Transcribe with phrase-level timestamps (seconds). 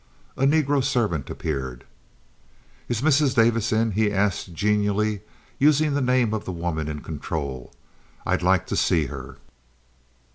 [0.35, 1.83] A negro servant appeared.
[2.89, 3.35] "Is Mrs.
[3.35, 5.21] Davis in?" he asked, genially,
[5.59, 7.71] using the name of the woman in control.
[8.25, 9.37] "I'd like to see her."